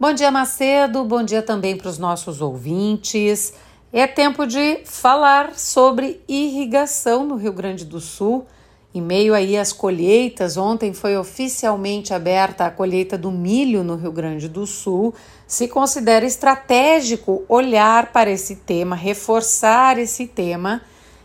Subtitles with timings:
[0.00, 1.02] Bom dia, Macedo.
[1.02, 3.52] Bom dia também para os nossos ouvintes.
[3.92, 8.46] É tempo de falar sobre irrigação no Rio Grande do Sul.
[8.94, 14.12] Em meio aí às colheitas, ontem foi oficialmente aberta a colheita do milho no Rio
[14.12, 15.12] Grande do Sul.
[15.48, 20.80] Se considera estratégico olhar para esse tema, reforçar esse tema.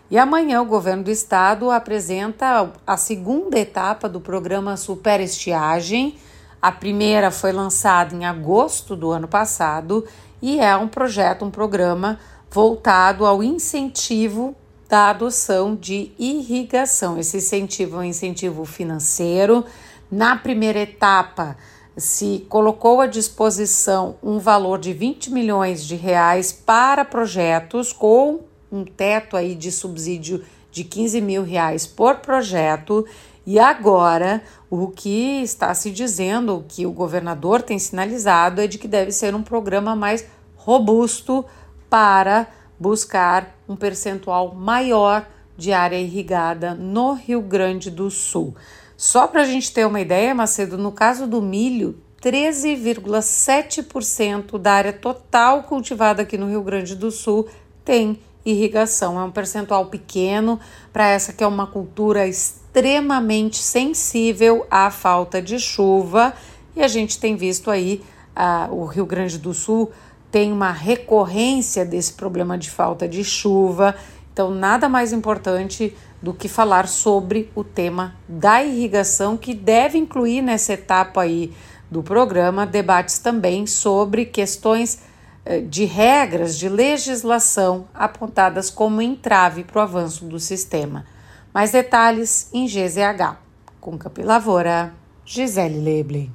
[0.09, 6.17] E amanhã o governo do estado apresenta a segunda etapa do programa Super Estiagem
[6.63, 10.05] a primeira foi lançada em agosto do ano passado
[10.41, 12.17] e é um projeto, um programa
[12.49, 14.55] voltado ao incentivo
[14.87, 17.19] da adoção de irrigação.
[17.19, 19.65] Esse incentivo é um incentivo financeiro.
[20.09, 21.57] Na primeira etapa,
[21.97, 28.39] se colocou à disposição um valor de 20 milhões de reais para projetos com
[28.71, 30.41] um teto aí de subsídio
[30.71, 33.05] de 15 mil reais por projeto
[33.45, 38.77] e agora, o que está se dizendo, o que o governador tem sinalizado, é de
[38.77, 41.43] que deve ser um programa mais robusto
[41.89, 42.47] para
[42.79, 45.27] buscar um percentual maior
[45.57, 48.55] de área irrigada no Rio Grande do Sul.
[48.95, 54.93] Só para a gente ter uma ideia, Macedo, no caso do milho, 13,7% da área
[54.93, 57.49] total cultivada aqui no Rio Grande do Sul
[57.83, 59.19] tem irrigação.
[59.19, 60.59] É um percentual pequeno
[60.91, 66.33] para essa que é uma cultura extremamente sensível à falta de chuva
[66.75, 68.03] e a gente tem visto aí
[68.35, 69.91] uh, o Rio Grande do Sul
[70.31, 73.95] tem uma recorrência desse problema de falta de chuva.
[74.33, 80.41] Então, nada mais importante do que falar sobre o tema da irrigação, que deve incluir
[80.41, 81.53] nessa etapa aí
[81.91, 85.01] do programa debates também sobre questões
[85.69, 91.05] de regras de legislação apontadas como entrave para o avanço do sistema.
[91.53, 93.37] Mais detalhes em GZH.
[93.79, 94.93] Com Capilavoura,
[95.25, 96.31] Gisele Leble.